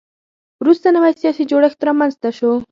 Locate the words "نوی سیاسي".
0.95-1.43